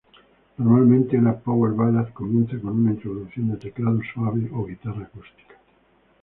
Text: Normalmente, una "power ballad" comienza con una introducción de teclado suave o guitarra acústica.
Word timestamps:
Normalmente, 0.57 1.15
una 1.19 1.33
"power 1.37 1.73
ballad" 1.73 2.09
comienza 2.11 2.57
con 2.57 2.71
una 2.71 2.89
introducción 2.89 3.49
de 3.51 3.57
teclado 3.57 3.99
suave 4.11 4.49
o 4.51 4.65
guitarra 4.65 5.03
acústica. 5.05 5.53